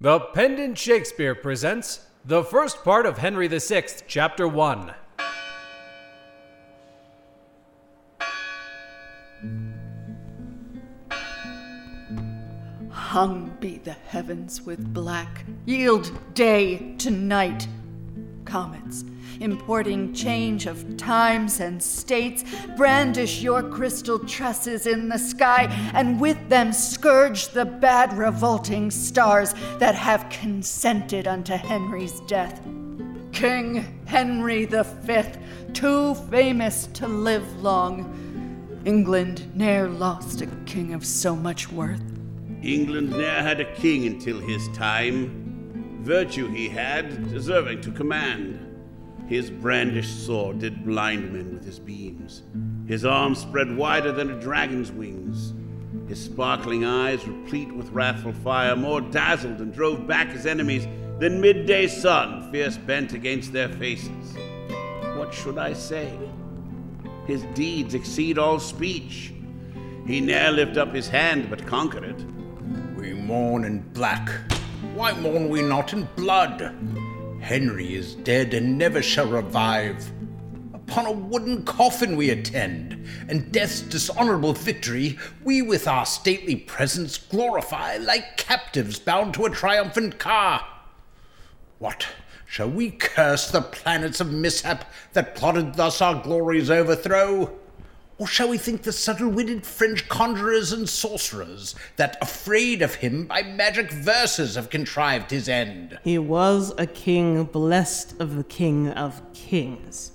[0.00, 4.94] The Pendant Shakespeare presents the first part of Henry VI, Chapter 1.
[12.90, 17.66] Hung be the heavens with black, yield day to night.
[18.48, 19.04] Comets,
[19.40, 22.44] importing change of times and states,
[22.78, 29.54] brandish your crystal tresses in the sky, and with them scourge the bad revolting stars
[29.78, 32.58] that have consented unto Henry's death.
[33.32, 35.38] King Henry Fifth,
[35.74, 38.80] too famous to live long.
[38.86, 42.02] England ne'er lost a king of so much worth.
[42.62, 45.47] England ne'er had a king until his time.
[45.98, 48.64] Virtue he had, deserving to command.
[49.26, 52.44] His brandished sword did blind men with his beams.
[52.86, 55.52] His arms spread wider than a dragon's wings.
[56.08, 60.86] His sparkling eyes, replete with wrathful fire, more dazzled and drove back his enemies
[61.18, 64.36] than midday sun, fierce bent against their faces.
[65.16, 66.16] What should I say?
[67.26, 69.34] His deeds exceed all speech.
[70.06, 72.24] He ne'er lift up his hand but conquer it.
[72.96, 74.30] We mourn in black.
[74.94, 76.74] Why mourn we not in blood?
[77.40, 80.10] Henry is dead and never shall revive.
[80.72, 87.18] Upon a wooden coffin we attend, and death's dishonorable victory we with our stately presence
[87.18, 90.64] glorify like captives bound to a triumphant car.
[91.78, 92.06] What?
[92.46, 97.58] Shall we curse the planets of mishap that plotted thus our glory's overthrow?
[98.18, 103.26] Or shall we think the subtle witted French conjurers and sorcerers that, afraid of him,
[103.26, 106.00] by magic verses have contrived his end?
[106.02, 110.10] He was a king blessed of the King of Kings.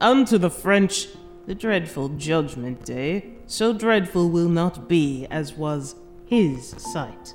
[0.00, 1.08] Unto the French,
[1.46, 5.94] the dreadful judgment day, so dreadful will not be as was
[6.26, 7.34] his sight.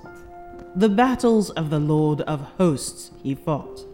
[0.76, 3.86] The battles of the Lord of hosts he fought.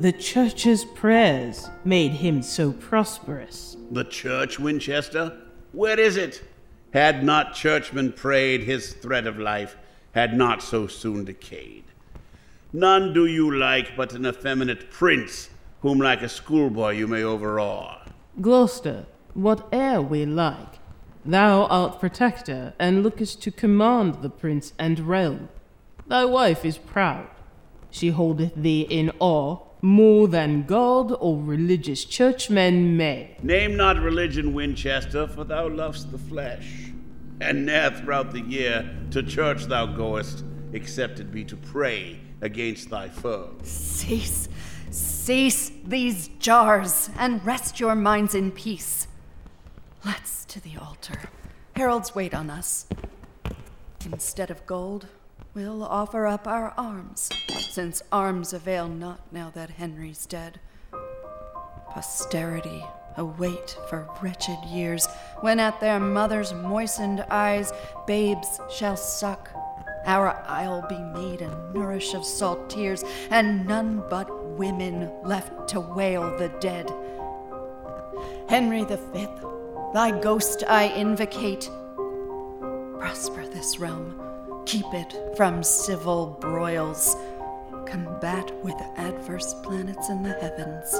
[0.00, 3.76] The church's prayers made him so prosperous.
[3.90, 5.36] The church, Winchester?
[5.72, 6.40] Where is it?
[6.92, 9.76] Had not churchmen prayed, his thread of life
[10.12, 11.82] had not so soon decayed.
[12.72, 15.50] None do you like but an effeminate prince,
[15.80, 17.98] whom like a schoolboy you may overawe.
[18.40, 20.78] Gloucester, whate'er we like,
[21.24, 25.48] thou art protector, and lookest to command the prince and realm.
[26.06, 27.26] Thy wife is proud.
[27.90, 33.36] She holdeth thee in awe more than God or religious churchmen may.
[33.42, 36.90] Name not religion, Winchester, for thou lovest the flesh.
[37.40, 42.90] And ne'er throughout the year to church thou goest, except it be to pray against
[42.90, 43.56] thy foe.
[43.62, 44.48] Cease,
[44.90, 49.06] cease these jars, and rest your minds in peace.
[50.04, 51.30] Let's to the altar.
[51.76, 52.86] Heralds wait on us.
[54.04, 55.06] Instead of gold,
[55.54, 57.30] we'll offer up our arms,
[57.70, 60.60] since arms avail not now that Henry's dead.
[61.90, 62.84] Posterity
[63.16, 65.06] await for wretched years,
[65.40, 67.72] when at their mother's moistened eyes
[68.06, 69.50] babes shall suck.
[70.06, 75.80] Our isle be made and nourish of salt tears, and none but women left to
[75.80, 76.90] wail the dead.
[78.48, 79.44] Henry Fifth,
[79.92, 81.68] thy ghost I invocate.
[82.98, 84.18] Prosper this realm,
[84.68, 87.16] keep it from civil broils,
[87.86, 90.92] combat with adverse planets in the heavens.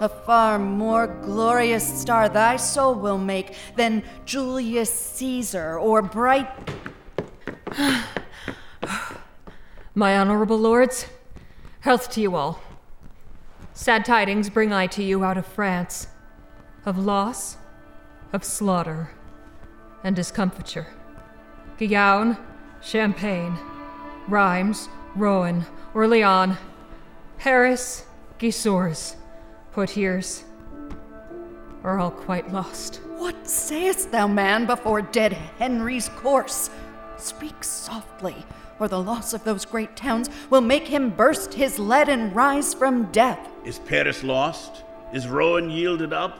[0.00, 6.50] A far more glorious star thy soul will make than Julius Caesar or bright.
[9.94, 11.06] My honorable lords,
[11.80, 12.60] health to you all.
[13.72, 16.08] Sad tidings bring I to you out of France
[16.84, 17.56] of loss,
[18.34, 19.12] of slaughter,
[20.04, 20.88] and discomfiture.
[21.78, 22.36] Guienne,
[22.86, 23.58] Champagne,
[24.28, 26.56] Rheims, Rouen, Orleans,
[27.36, 28.06] Paris,
[28.38, 29.16] Gisors,
[29.72, 30.44] Poitiers
[31.82, 33.00] are all quite lost.
[33.18, 36.70] What sayest thou, man, before dead Henry's corse?
[37.16, 38.36] Speak softly,
[38.78, 42.72] or the loss of those great towns will make him burst his lead and rise
[42.72, 43.48] from death.
[43.64, 44.84] Is Paris lost?
[45.12, 46.38] Is Rouen yielded up?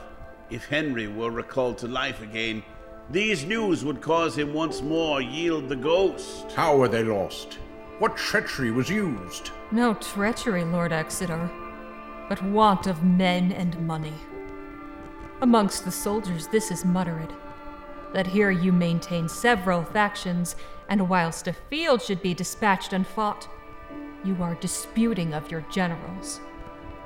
[0.51, 2.63] If Henry were recalled to life again,
[3.11, 6.53] these news would cause him once more yield the ghost.
[6.53, 7.59] How were they lost?
[7.99, 9.51] What treachery was used?
[9.71, 11.51] No treachery, Lord Exeter,
[12.29, 14.15] but want of men and money.
[15.41, 17.33] Amongst the soldiers, this is muttered
[18.13, 20.57] that here you maintain several factions,
[20.89, 23.49] and whilst a field should be dispatched and fought,
[24.25, 26.39] you are disputing of your generals.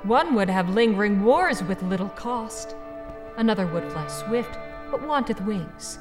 [0.03, 2.75] One would have lingering wars with little cost.
[3.37, 4.57] Another would fly swift,
[4.91, 5.97] but wanteth wings.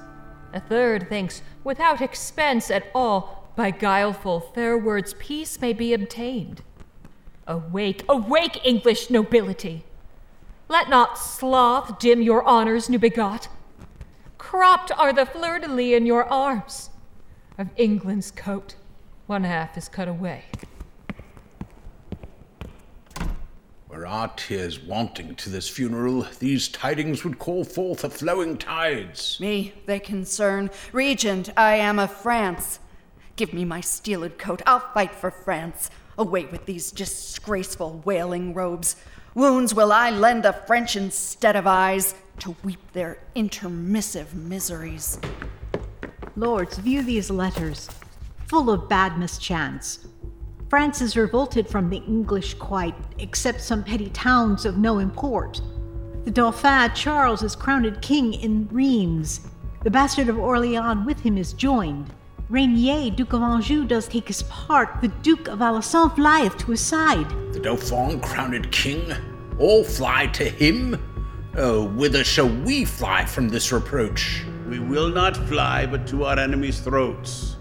[0.52, 6.62] A third thinks, without expense at all, by guileful fair words peace may be obtained.
[7.46, 9.84] Awake, awake, English nobility!
[10.68, 13.48] Let not sloth dim your honors new begot.
[14.38, 16.90] Cropped are the fleur de lis in your arms.
[17.58, 18.76] Of England's coat,
[19.26, 20.44] one half is cut away.
[24.00, 29.38] Were our tears wanting to this funeral, these tidings would call forth a flowing tides.
[29.38, 30.70] Me they concern.
[30.90, 32.78] Regent, I am of France.
[33.36, 35.90] Give me my steeled coat, I'll fight for France.
[36.16, 38.96] Away with these disgraceful wailing robes.
[39.34, 45.20] Wounds will I lend the French instead of eyes, to weep their intermissive miseries.
[46.36, 47.90] Lords, view these letters,
[48.46, 50.06] full of bad mischance.
[50.70, 55.60] France is revolted from the English quite, except some petty towns of no import.
[56.24, 59.48] The Dauphin Charles is crowned king in Rheims.
[59.82, 62.14] The bastard of Orleans with him is joined.
[62.48, 65.00] Reignier, Duke of Anjou, does take his part.
[65.00, 67.28] The Duke of Alençon flieth to his side.
[67.52, 69.12] The Dauphin crowned king?
[69.58, 71.04] All fly to him?
[71.56, 74.44] Oh, whither shall we fly from this reproach?
[74.68, 77.56] We will not fly but to our enemies' throats.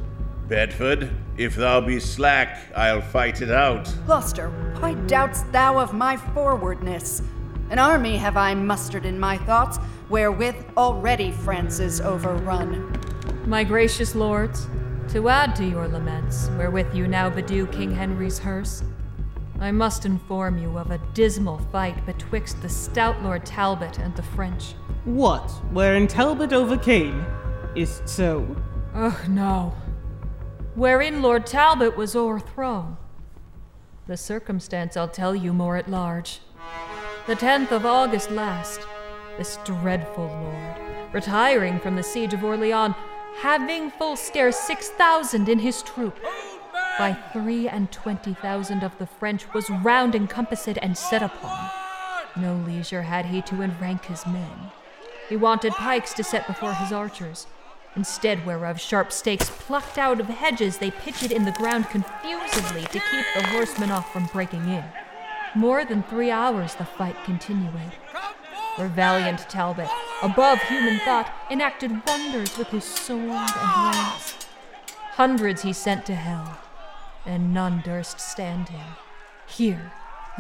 [0.50, 3.86] Bedford, if thou be slack, I'll fight it out.
[4.08, 4.50] Gloucester,
[4.80, 7.22] why doubtst thou of my forwardness?
[7.70, 9.78] An army have I mustered in my thoughts,
[10.10, 13.00] wherewith already France is overrun.
[13.46, 14.68] My gracious lords,
[15.10, 18.84] to add to your laments, wherewith you now bedew King Henry's hearse,
[19.60, 24.24] I must inform you of a dismal fight betwixt the stout Lord Talbot and the
[24.24, 24.74] French.
[25.06, 27.24] What, wherein Talbot overcame?
[27.76, 28.56] Is it so?
[28.96, 29.76] Oh, no.
[30.76, 32.98] Wherein Lord Talbot was o'erthrown.
[34.08, 36.40] The circumstance I'll tell you more at large.
[37.28, 38.82] The 10th of August last,
[39.38, 42.96] this dreadful lord, retiring from the siege of Orleans,
[43.38, 46.18] having full scarce six thousand in his troop,
[46.98, 51.70] by three and twenty thousand of the French was round encompassed and set upon.
[52.36, 54.72] No leisure had he to enrank his men.
[55.30, 57.48] He wanted pikes to set before his archers,
[57.96, 63.00] instead whereof sharp stakes plucked out of hedges they pitched in the ground confusedly to
[63.00, 64.84] keep the horsemen off from breaking in.
[65.56, 67.94] More than three hours the fight continued.
[68.76, 69.90] Where valiant Talbot,
[70.22, 74.36] above human thought, enacted wonders with his sword and lance.
[75.14, 76.60] Hundreds he sent to hell,
[77.26, 78.88] and none durst stand him.
[79.48, 79.92] Here,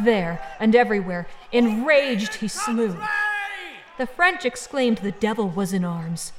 [0.01, 2.97] there, and everywhere, enraged he slew.
[3.97, 6.31] The French exclaimed the devil was in arms.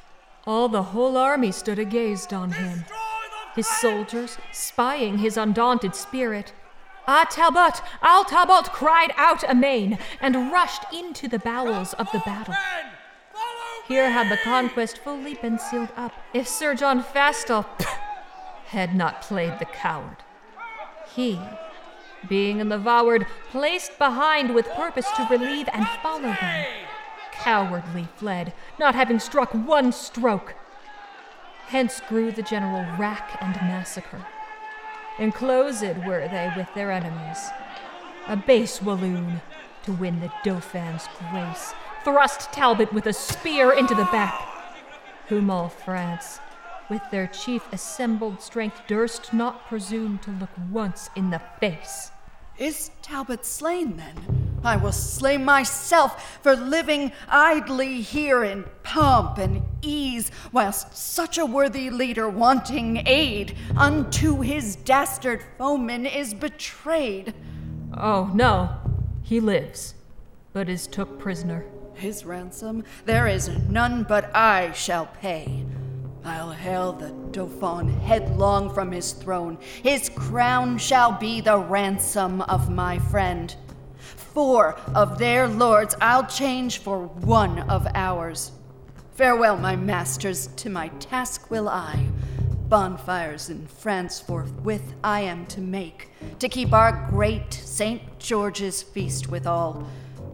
[0.47, 2.85] All the whole army stood agazed on him.
[3.55, 6.53] His soldiers, spying his undaunted spirit,
[7.07, 12.55] Ah Talbot, Al Talbot cried out amain, and rushed into the bowels of the battle.
[13.89, 17.67] Here had the conquest fully been sealed up, if Sir John Fastolf
[18.67, 20.19] had not played the coward.
[21.15, 21.41] He,
[22.29, 26.67] being in the vaward, placed behind with purpose to relieve and follow them,
[27.41, 30.55] cowardly fled, not having struck one stroke.
[31.67, 34.25] Hence grew the general rack and massacre.
[35.19, 37.51] Enclosed were they with their enemies.
[38.29, 39.41] A base walloon,
[39.85, 41.73] to win the Dauphin's grace,
[42.05, 44.35] thrust Talbot with a spear into the back,
[45.29, 46.41] whom all France,
[46.89, 52.11] with their chief assembled strength, durst not presume to look once in the face.
[52.59, 54.40] Is Talbot slain then?
[54.63, 61.47] I will slay myself for living idly here in pomp and ease, whilst such a
[61.47, 67.35] worthy leader wanting aid unto his dastard foeman is betrayed.
[67.97, 68.71] Oh, no,
[69.23, 69.95] he lives,
[70.53, 71.65] but is took prisoner.
[71.95, 75.65] His ransom there is none but I shall pay.
[76.25, 79.59] I'll hale the Dauphin headlong from his throne.
[79.83, 83.55] His crown shall be the ransom of my friend.
[84.33, 88.53] Four of their lords I'll change for one of ours.
[89.13, 92.07] Farewell, my masters, to my task will I.
[92.69, 98.21] Bonfires in France forthwith I am to make, to keep our great St.
[98.21, 99.89] George's feast withal.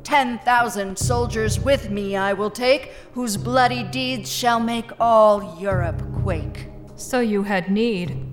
[0.04, 6.02] Ten thousand soldiers with me I will take, whose bloody deeds shall make all Europe
[6.22, 6.68] quake.
[6.96, 8.26] So you had need.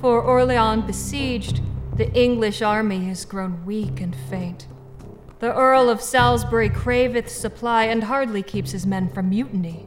[0.00, 1.60] For Orleans besieged,
[1.96, 4.68] the English army has grown weak and faint.
[5.42, 9.84] The Earl of Salisbury craveth supply and hardly keeps his men from mutiny,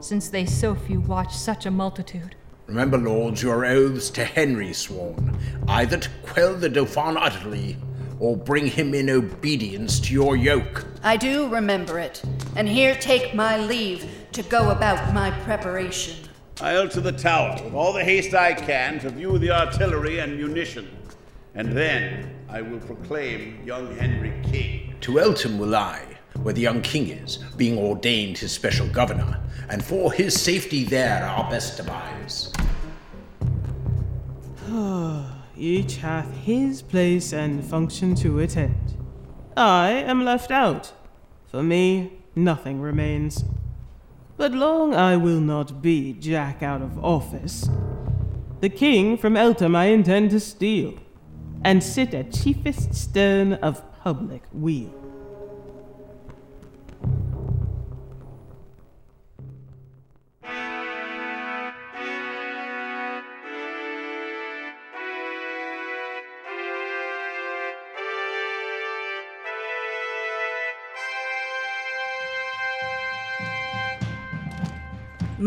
[0.00, 2.36] since they so few watch such a multitude.
[2.66, 5.38] Remember, lords, your oaths to Henry sworn,
[5.68, 7.78] either to quell the Dauphin utterly,
[8.18, 10.84] or bring him in obedience to your yoke.
[11.02, 12.22] I do remember it,
[12.54, 16.28] and here take my leave to go about my preparation.
[16.60, 20.36] I'll to the tower with all the haste I can to view the artillery and
[20.36, 20.90] munition.
[21.54, 24.94] And then I will proclaim young Henry king.
[25.02, 26.04] To Eltham will I,
[26.42, 31.24] where the young king is, being ordained his special governor, and for his safety there
[31.24, 32.52] our best devise.
[35.56, 38.96] Each hath his place and function to attend.
[39.56, 40.92] I am left out.
[41.46, 43.44] For me, nothing remains.
[44.36, 47.68] But long I will not be Jack out of office.
[48.60, 50.94] The king from Eltham I intend to steal,
[51.64, 54.99] and sit at chiefest stern of public weal.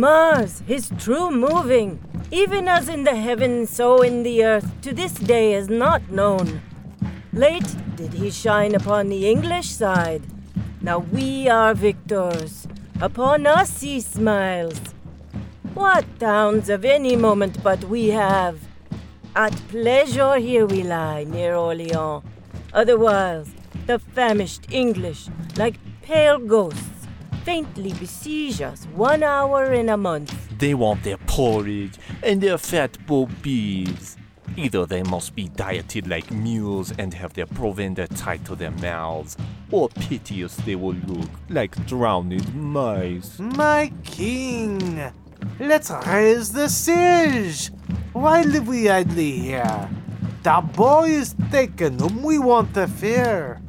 [0.03, 1.97] Mars, his true moving,
[2.29, 6.61] even as in the heavens, so in the earth, to this day is not known.
[7.31, 10.23] Late did he shine upon the English side.
[10.81, 12.67] Now we are victors.
[12.99, 14.81] Upon us he smiles.
[15.73, 18.59] What towns of any moment but we have?
[19.37, 22.23] At pleasure here we lie near Orleans.
[22.73, 23.47] Otherwise,
[23.87, 26.92] the famished English, like pale ghosts,
[27.43, 30.33] faintly besiege us one hour in a month.
[30.57, 34.17] They want their porridge and their fat boobies.
[34.55, 39.35] Either they must be dieted like mules and have their provender tied to their mouths,
[39.71, 43.39] or piteous they will look like drowned mice.
[43.39, 45.01] My king,
[45.59, 47.71] let's raise the siege.
[48.13, 49.89] Why live we idly here?
[50.43, 53.62] The boy is taken whom we want to fear.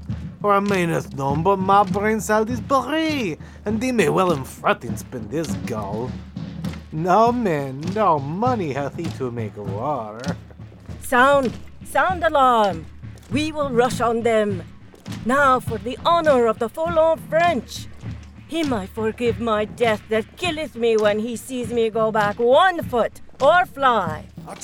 [0.44, 6.10] Remaineth none but my brain Salisbury, and they may well in fretting spend this gall.
[6.92, 10.20] No man, no money hath he to make war.
[11.00, 11.50] Sound,
[11.82, 12.84] sound alarm!
[13.30, 14.62] We will rush on them.
[15.24, 17.86] Now for the honor of the forlorn French.
[18.46, 22.82] He might forgive my death that killeth me when he sees me go back one
[22.82, 24.26] foot or fly.
[24.44, 24.54] For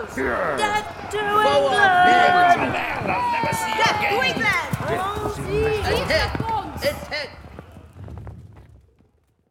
[0.00, 2.72] Death to England!
[3.76, 4.70] Death to England!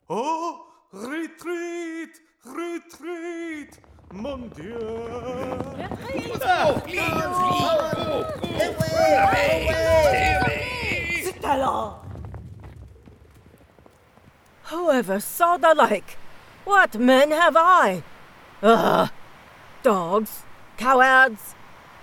[0.09, 3.77] Oh, retreat, retreat,
[4.11, 4.79] mon Dieu.
[14.63, 16.17] Whoever saw the like?
[16.65, 18.03] What men have I?
[18.63, 19.09] Ugh!
[19.81, 20.43] Dogs,
[20.77, 21.55] cowards,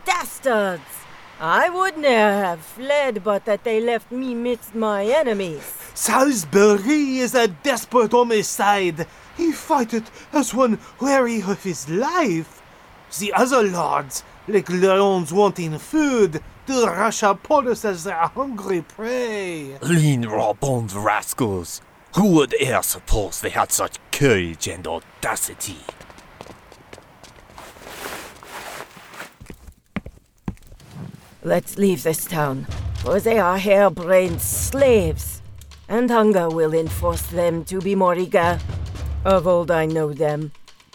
[0.07, 0.83] dastards!
[1.39, 5.77] I would ne'er have fled but that they left me midst my enemies.
[5.93, 9.07] Salisbury is a desperate homicide.
[9.37, 12.63] He fighteth as one weary of his life.
[13.19, 19.77] The other lords, like lions wanting food, do rush upon us as their hungry prey.
[19.83, 21.83] Lean, raw-boned rascals!
[22.15, 25.81] Who would e'er suppose they had such courage and audacity?
[31.47, 32.67] Let's leave this town,
[33.05, 35.43] for they are harebrained slaves,
[35.89, 38.59] and hunger will enforce them to be more eager.
[39.25, 40.51] Of old I know them.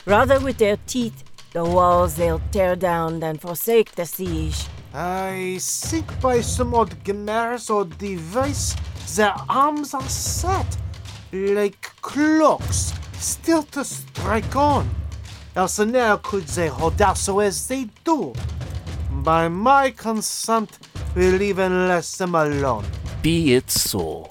[0.05, 4.65] Rather with their teeth the walls they'll tear down than forsake the siege.
[4.93, 8.75] I think by some odd gimmors or device,
[9.15, 10.75] their arms are set,
[11.31, 14.89] like clocks, still to strike on.
[15.55, 18.33] Else ne'er could they hold out so as they do.
[19.23, 20.79] By my consent,
[21.15, 22.85] we'll even let them alone.
[23.21, 24.27] Be it so.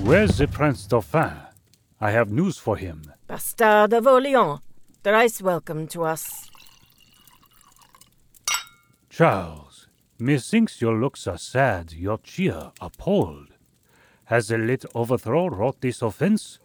[0.00, 1.36] Where's the Prince Dauphin?
[2.00, 3.12] I have news for him.
[3.26, 4.60] Bastard of Orleans,
[5.04, 6.50] thrice welcome to us.
[9.10, 9.86] Charles,
[10.18, 13.48] methinks your looks are sad, your cheer appalled.
[14.24, 16.58] Has the late overthrow wrought this offense?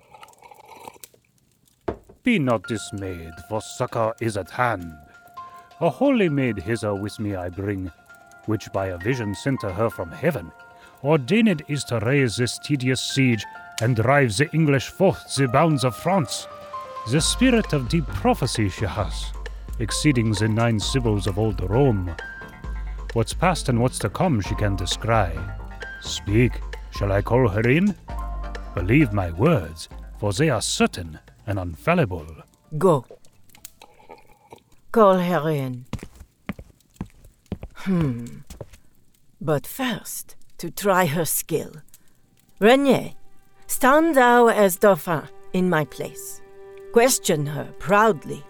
[2.24, 4.94] Be not dismayed, for succor is at hand.
[5.82, 7.92] A holy maid hither with me I bring,
[8.46, 10.52] which by a vision sent to her from heaven,
[11.04, 13.44] ordained is to raise this tedious siege
[13.82, 16.48] and drive the English forth the bounds of France.
[17.10, 19.34] The spirit of deep prophecy she has,
[19.80, 22.16] exceeding the nine sibyls of old Rome.
[23.14, 25.36] What's past and what's to come she can descry.
[26.02, 26.62] Speak,
[26.92, 27.96] shall I call her in?
[28.76, 32.28] Believe my words, for they are certain and infallible.
[32.78, 33.04] Go.
[34.92, 35.86] Call her in.
[37.76, 38.26] Hmm.
[39.40, 41.72] But first, to try her skill.
[42.60, 43.16] Reignier,
[43.68, 46.42] Stand thou as Dauphin in my place.
[46.92, 48.44] Question her proudly.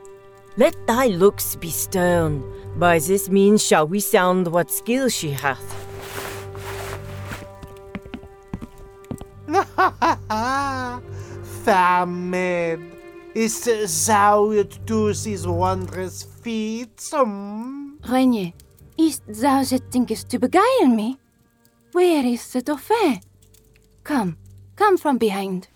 [0.57, 2.43] Let thy looks be stern.
[2.77, 5.61] By this means shall we sound what skill she hath.
[12.07, 12.79] Maid,
[13.33, 17.13] is thou it do these wondrous feats?
[17.13, 17.99] Um?
[18.03, 18.53] Reignier,
[18.97, 21.17] is thou that thinkest to beguile me?
[21.91, 23.21] Where is the Dauphin?
[24.03, 24.37] Come,
[24.75, 25.67] come from behind.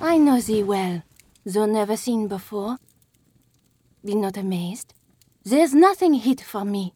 [0.00, 1.02] I know thee well,
[1.44, 2.78] though never seen before.
[4.04, 4.94] Be not amazed.
[5.44, 6.94] There's nothing hid from me.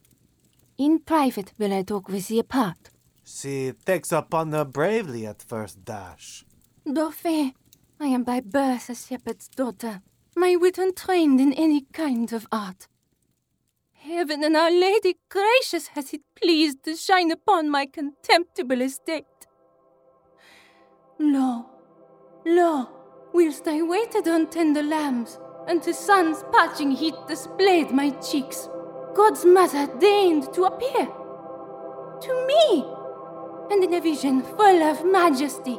[0.78, 2.90] In private will I talk with thee apart.
[3.24, 6.44] She takes upon her bravely at first dash.
[6.90, 7.54] Dauphin,
[8.00, 10.02] I am by birth a shepherd's daughter,
[10.36, 12.88] my wit untrained in any kind of art.
[13.92, 19.24] Heaven and Our Lady gracious has it pleased to shine upon my contemptible estate.
[21.20, 21.66] Lo,
[22.44, 22.88] lo,
[23.32, 28.68] whilst I waited on tender lambs, and the sun's parching heat displayed my cheeks,
[29.14, 31.06] God's mother deigned to appear.
[32.20, 32.84] To me!
[33.70, 35.78] And in a vision full of majesty,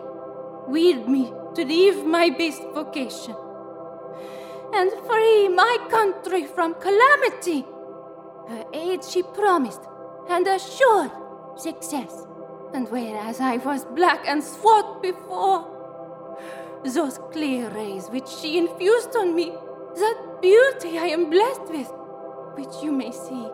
[0.68, 3.36] willed me to leave my base vocation
[4.74, 7.66] and free my country from calamity.
[8.50, 9.82] Her aid she promised,
[10.30, 11.12] and assured
[11.56, 12.28] success.
[12.74, 15.72] And whereas I was black and swart before,
[16.84, 19.54] those clear rays which she infused on me,
[19.96, 21.92] that beauty I am blessed with,
[22.56, 23.48] which you may see.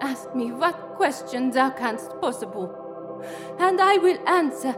[0.00, 2.68] Ask me what question thou canst possible,
[3.58, 4.76] and I will answer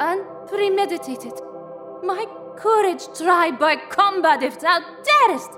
[0.00, 1.45] unpremeditated.
[2.02, 2.26] My
[2.56, 5.50] courage tried by combat if thou darest,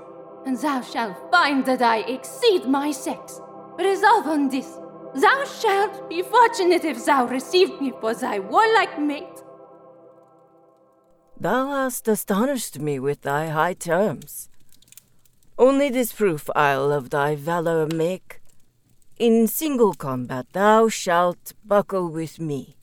[0.45, 3.39] and thou shalt find that I exceed my sex.
[3.77, 4.77] Resolve on this.
[5.15, 9.43] Thou shalt be fortunate if thou receive me for thy warlike mate.
[11.39, 14.49] Thou hast astonished me with thy high terms.
[15.57, 18.41] Only this proof I'll of thy valor make.
[19.17, 22.77] In single combat thou shalt buckle with me,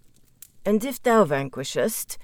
[0.65, 2.19] and if thou vanquishest,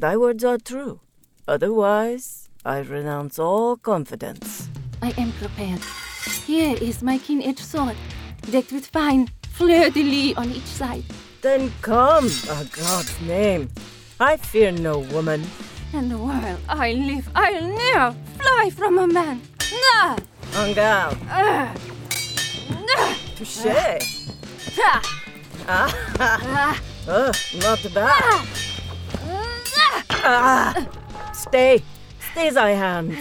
[0.00, 1.00] thy words are true.
[1.46, 4.68] Otherwise, I renounce all confidence.
[5.02, 5.80] I am prepared.
[6.46, 7.96] Here is my keen edged sword,
[8.50, 11.04] decked with fine fleur de lis on each side.
[11.42, 13.68] Then come, a God's name.
[14.18, 15.42] I fear no woman.
[15.92, 19.40] And while I live, I'll ne'er fly from a man.
[19.72, 20.16] Nah!
[20.52, 21.16] Garde.
[21.28, 21.74] Ah!
[22.70, 23.14] Nah!
[23.36, 23.98] Touché.
[24.76, 25.02] Ha!
[25.68, 26.80] Ah, Ah!
[27.08, 28.22] oh, not bad.
[28.22, 28.46] Ah,
[30.22, 30.86] Ah,
[31.32, 31.82] stay,
[32.32, 33.18] stay thy hands.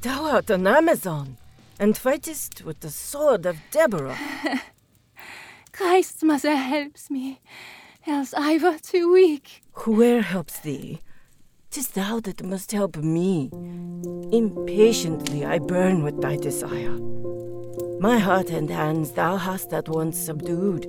[0.00, 1.36] Thou art an Amazon,
[1.78, 4.18] and fightest with the sword of Deborah.
[5.72, 7.40] Christ's mother helps me,
[8.06, 9.62] else I were too weak.
[9.72, 11.00] Whoe'er helps thee,
[11.70, 13.50] 'tis thou that must help me.
[14.32, 16.98] Impatiently I burn with thy desire.
[18.00, 20.86] My heart and hands thou hast at once subdued.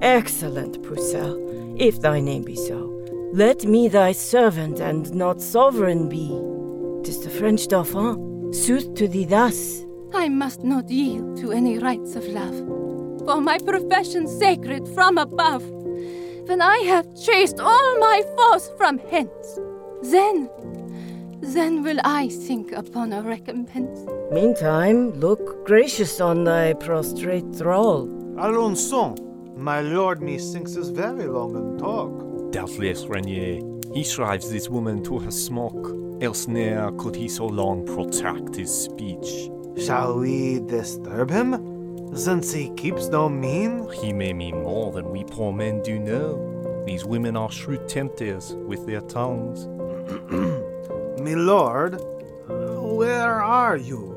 [0.00, 1.36] Excellent Pucelle,
[1.78, 2.87] if thy name be so.
[3.32, 6.28] Let me thy servant and not sovereign be.
[7.04, 9.84] Tis the French Dauphin, sooth to thee thus.
[10.14, 12.56] I must not yield to any rites of love,
[13.26, 15.62] for my profession sacred from above.
[16.48, 19.60] When I have chased all my foes from hence,
[20.02, 20.48] then,
[21.42, 24.00] then will I think upon a recompense.
[24.32, 28.08] Meantime, look gracious on thy prostrate thrall.
[28.38, 29.18] Alençon,
[29.54, 32.27] my lord methinks is very long in talk.
[32.50, 33.94] Doubtless, Reignier.
[33.94, 38.72] He shrives this woman to her smock, else ne'er could he so long protract his
[38.72, 39.50] speech.
[39.76, 43.88] Shall we disturb him, since he keeps no mean?
[44.02, 46.84] He may mean more than we poor men do know.
[46.86, 49.66] These women are shrewd tempters with their tongues.
[51.22, 54.14] Me lord, uh, where are you?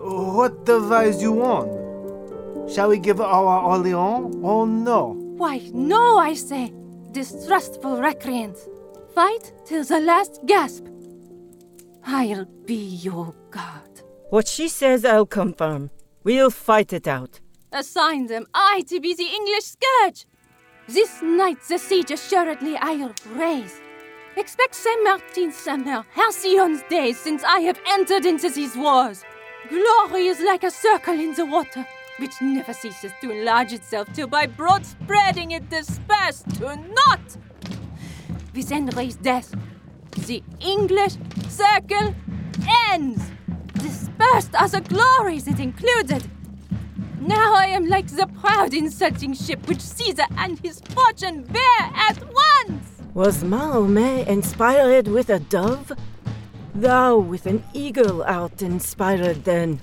[0.00, 2.68] What device you on?
[2.68, 5.14] Shall we give our Orleans or no?
[5.36, 6.72] Why, no, I say,
[7.12, 8.68] distrustful recreants.
[9.14, 10.86] Fight till the last gasp.
[12.04, 14.02] I'll be your guard.
[14.30, 15.90] What she says, I'll confirm.
[16.24, 17.40] We'll fight it out.
[17.72, 20.26] Assign them I to be the English scourge.
[20.86, 23.80] This night the siege assuredly I'll raise.
[24.36, 29.24] Expect Saint Martin's summer, Halcyon's days since I have entered into these wars.
[29.68, 31.84] Glory is like a circle in the water,
[32.18, 37.36] which never ceases to enlarge itself till by broad spreading it disperse to naught.
[38.54, 39.54] With Henry's death,
[40.26, 41.16] the English
[41.48, 42.14] circle
[42.90, 43.22] ends.
[43.74, 46.28] Dispersed are the glories it included.
[47.20, 52.18] Now I am like the proud insulting ship which Caesar and his fortune bear at
[52.22, 53.02] once.
[53.14, 55.92] Was Mahomet inspired with a dove?
[56.74, 59.80] Thou with an eagle art inspired then.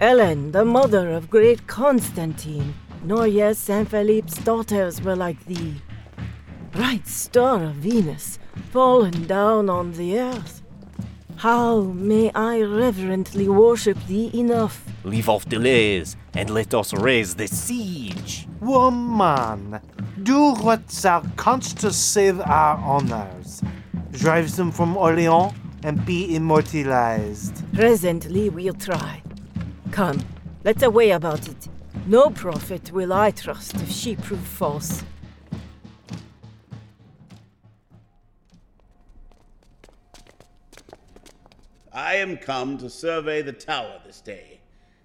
[0.00, 2.72] Helen, the mother of great Constantine,
[3.04, 5.74] nor yet Saint Philip's daughters were like thee.
[6.72, 8.38] Bright star of Venus,
[8.70, 10.62] fallen down on the earth.
[11.36, 14.82] How may I reverently worship thee enough?
[15.04, 18.48] Leave off delays and let us raise the siege.
[18.60, 19.80] Woman,
[20.22, 23.62] do what thou canst to save our honors.
[24.12, 27.62] Drive them from Orleans and be immortalized.
[27.74, 29.20] Presently we'll try.
[29.90, 30.24] Come,
[30.62, 31.68] let's away about it.
[32.06, 35.02] No prophet will I trust if she prove false.
[41.92, 44.60] I am come to survey the tower this day.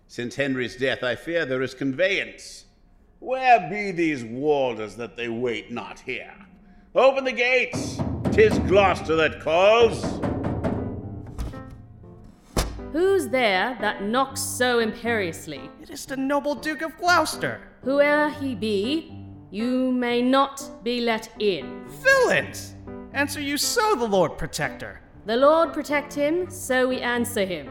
[0.08, 2.66] Since Henry's death, I fear there is conveyance.
[3.20, 6.34] Where be these warders that they wait not here?
[6.94, 8.00] Open the gates!
[8.32, 10.04] Tis Gloucester that calls.
[12.96, 15.70] Who's there that knocks so imperiously?
[15.82, 17.60] It is the noble Duke of Gloucester.
[17.84, 19.12] Whoe'er he be,
[19.52, 21.84] you may not be let in.
[22.02, 22.74] Villains!
[23.12, 25.02] Answer you so, the Lord Protector.
[25.26, 27.70] The Lord protect him, so we answer him.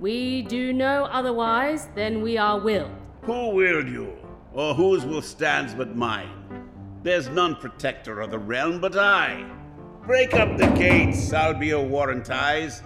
[0.00, 2.90] We do no otherwise than we are willed.
[3.24, 4.16] Who willed you?
[4.54, 6.70] Or whose will stands but mine?
[7.02, 9.44] There's none protector of the realm but I.
[10.04, 12.82] Break up the gates, I'll be a warrantize.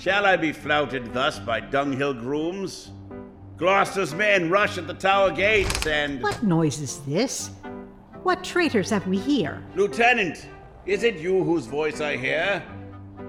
[0.00, 2.90] Shall I be flouted thus by dunghill grooms?
[3.58, 6.22] Gloucester's men rush at the tower gates and.
[6.22, 7.48] What noise is this?
[8.22, 9.62] What traitors have we here?
[9.76, 10.46] Lieutenant,
[10.86, 12.62] is it you whose voice I hear?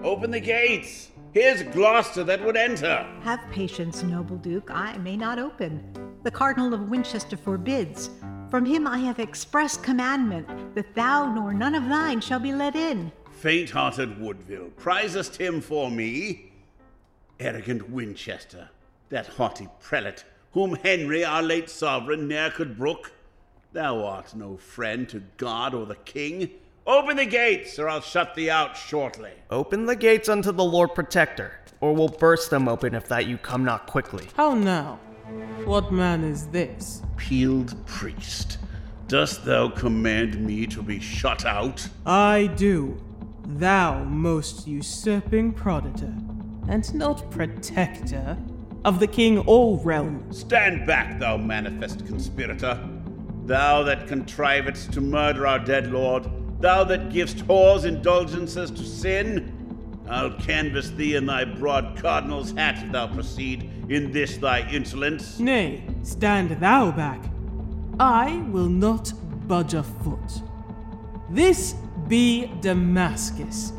[0.02, 1.10] Open the gates.
[1.34, 3.06] Here's Gloucester that would enter.
[3.22, 4.72] Have patience, noble Duke.
[4.72, 5.84] I may not open.
[6.24, 8.12] The Cardinal of Winchester forbids.
[8.50, 12.78] From him I have express commandment that thou nor none of thine shall be let
[12.78, 13.12] in.
[13.30, 16.51] Faint hearted Woodville, prizest him for me?
[17.42, 18.70] Arrogant Winchester,
[19.10, 23.12] that haughty prelate, whom Henry, our late sovereign, ne'er could brook.
[23.74, 26.52] Thou art no friend to God or the king.
[26.86, 29.32] Open the gates, or I'll shut thee out shortly.
[29.50, 33.38] Open the gates unto the Lord Protector, or we'll burst them open if that you
[33.38, 34.28] come not quickly.
[34.36, 35.00] How now?
[35.66, 37.02] What man is this?
[37.18, 38.60] Peeled priest,
[39.08, 41.88] dost thou command me to be shut out?
[42.06, 43.02] I do.
[43.48, 46.14] Thou most usurping proditor,
[46.68, 48.38] and not protector,
[48.84, 50.32] of the king or realm.
[50.32, 52.80] Stand back, thou manifest conspirator.
[53.46, 56.30] Thou that contrivest to murder our dead lord,
[56.62, 59.58] thou that givest whores indulgences to sin,
[60.10, 65.40] I'll canvass thee in thy broad cardinal's hat if thou proceed in this thy insolence.
[65.40, 67.24] Nay, stand thou back.
[68.00, 69.14] I will not
[69.48, 70.42] budge a foot.
[71.30, 71.76] This
[72.08, 73.74] be Damascus.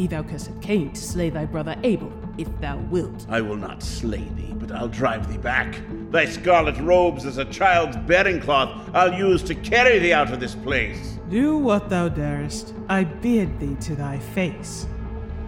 [0.00, 3.26] Be thou cursed Cain to slay thy brother Abel, if thou wilt.
[3.28, 5.78] I will not slay thee, but I'll drive thee back.
[6.10, 10.40] Thy scarlet robes as a child's bearing cloth I'll use to carry thee out of
[10.40, 11.18] this place.
[11.28, 12.72] Do what thou darest.
[12.88, 14.86] I bid thee to thy face.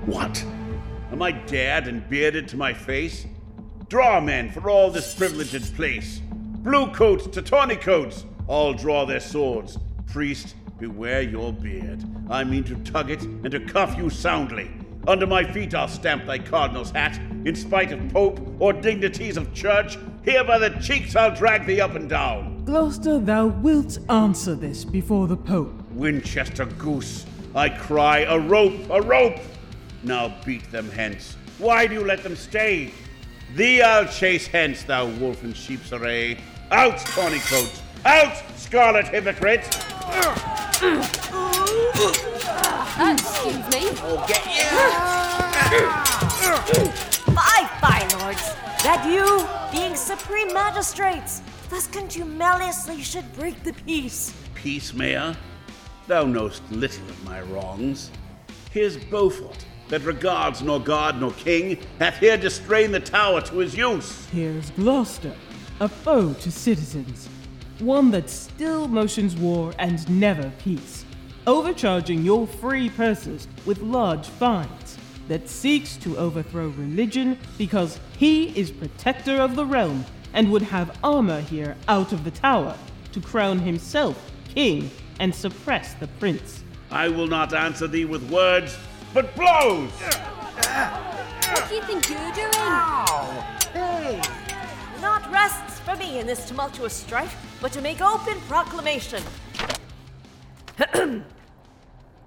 [0.05, 0.45] What?
[1.13, 3.25] Am I dared and bearded to my face?
[3.89, 6.21] Draw men for all this privileged place.
[6.29, 9.79] Blue coats to tawny coats, all draw their swords.
[10.09, 12.03] Priest, beware your beard.
[12.29, 14.69] I mean to tug it and to cuff you soundly.
[15.07, 17.21] Under my feet I'll stamp thy cardinal's hat.
[17.45, 21.81] In spite of pope or dignities of church, here by the cheeks I'll drag thee
[21.81, 22.65] up and down.
[22.65, 25.73] Gloucester, thou wilt answer this before the Pope.
[25.93, 29.39] Winchester goose, I cry, a rope, a rope!
[30.03, 31.37] Now beat them hence.
[31.59, 32.93] Why do you let them stay?
[33.55, 36.39] Thee I'll chase hence, thou wolf in sheep's array.
[36.73, 37.71] Out, tawny coat!
[38.05, 39.65] Out, scarlet hypocrite!
[40.83, 41.15] Excuse
[43.71, 43.87] me.
[44.03, 44.43] Oh, get
[47.25, 48.47] Fie, fie, lords!
[48.83, 51.41] That you, being supreme magistrates,
[51.71, 54.35] thus contumeliously should break the peace.
[54.57, 55.37] Peace, Mayor?
[56.09, 58.11] Thou knowst little of my wrongs.
[58.73, 63.77] Here's Beaufort, that regards nor God nor king, hath here distrained the tower to his
[63.77, 64.27] use.
[64.33, 65.37] Here's Gloucester,
[65.79, 67.29] a foe to citizens,
[67.83, 71.05] one that still motions war and never peace,
[71.47, 74.97] overcharging your free purses with large fines,
[75.29, 80.97] that seeks to overthrow religion because he is protector of the realm and would have
[81.03, 82.77] armor here out of the tower
[83.13, 84.91] to crown himself king
[85.21, 86.63] and suppress the prince.
[86.91, 88.77] I will not answer thee with words,
[89.15, 89.91] but blows!
[91.51, 92.53] What do you think you're doing?
[93.73, 94.52] Hey!
[95.03, 99.21] Not rests for me in this tumultuous strife, but to make open proclamation.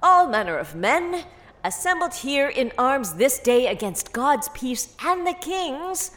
[0.03, 1.23] all manner of men,
[1.63, 6.11] assembled here in arms this day against God's peace and the king's,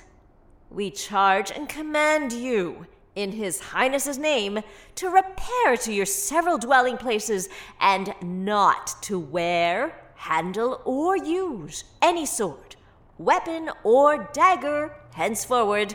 [0.69, 4.59] we charge and command you, in his highness's name,
[4.97, 7.49] to repair to your several dwelling places
[7.81, 12.75] and not to wear, handle, or use any sword,
[13.17, 15.95] weapon, or dagger henceforward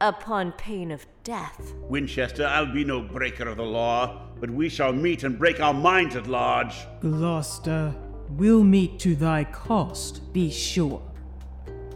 [0.00, 1.74] upon pain of death.
[1.88, 5.74] Winchester, I'll be no breaker of the law, but we shall meet and break our
[5.74, 6.74] minds at large.
[7.00, 7.94] Gloucester,
[8.30, 11.02] we'll meet to thy cost, be sure.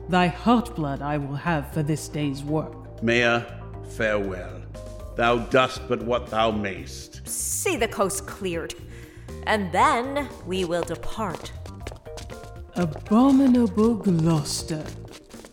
[0.09, 3.03] Thy heartblood I will have for this day's work.
[3.03, 3.47] Mayor,
[3.91, 4.63] farewell.
[5.17, 7.27] Thou dost but what thou mayst.
[7.29, 8.75] See the coast cleared,
[9.47, 11.53] and then we will depart.
[12.75, 14.85] Abominable Gloucester,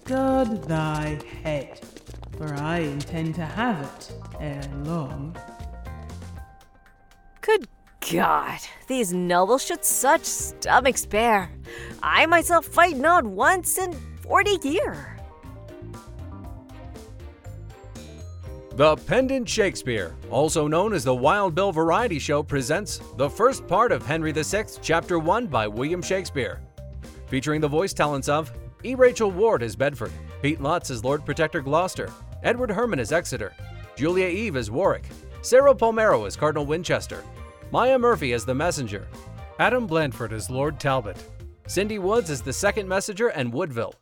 [0.05, 1.81] guard thy head,
[2.39, 5.35] for I intend to have it ere long.
[7.41, 7.67] Good
[8.13, 11.51] God, these nobles should such stomachs bear.
[12.01, 15.17] I myself fight not once in forty year.
[18.71, 23.91] The Pendant Shakespeare, also known as the Wild Bill Variety Show, presents the first part
[23.91, 26.61] of Henry VI, Chapter 1 by William Shakespeare.
[27.27, 28.53] Featuring the voice talents of
[28.85, 28.95] E.
[28.95, 32.09] Rachel Ward as Bedford, Pete Lutz as Lord Protector Gloucester,
[32.43, 33.53] Edward Herman as Exeter,
[33.95, 35.05] Julia Eve as Warwick,
[35.41, 37.23] Sarah Palmero as Cardinal Winchester,
[37.71, 39.07] Maya Murphy as the Messenger,
[39.59, 41.17] Adam Blandford as Lord Talbot,
[41.67, 43.93] Cindy Woods as the Second Messenger and Woodville,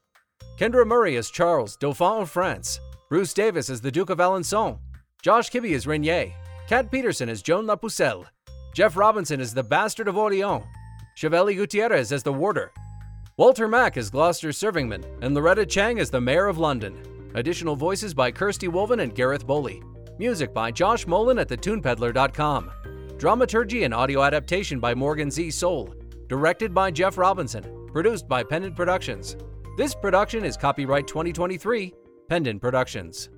[0.57, 4.79] Kendra Murray as Charles, Dauphin of France, Bruce Davis as the Duke of Alençon,
[5.21, 6.31] Josh Kibbe as Reignier,
[6.67, 8.25] Kat Peterson as Joan la Pucelle,
[8.73, 10.63] Jeff Robinson as the Bastard of Orleans,
[11.15, 12.71] Chevalier Gutierrez as the Warder,
[13.37, 16.95] Walter Mack as Gloucester's Servingman, and Loretta Chang as the Mayor of London.
[17.37, 19.83] Additional voices by Kirsty Wolven and Gareth Boley.
[20.17, 22.71] Music by Josh Molan at thetunepeddler.com.
[23.19, 25.51] Dramaturgy and audio adaptation by Morgan Z.
[25.51, 25.93] Soul.
[26.27, 27.63] Directed by Jeff Robinson.
[27.93, 29.37] Produced by Pendant Productions.
[29.77, 31.93] This production is copyright 2023,
[32.27, 33.29] Pendant Productions.